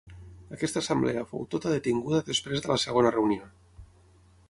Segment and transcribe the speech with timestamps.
[0.55, 3.51] Aquesta Assemblea fou tota detinguda després de la segona reunió.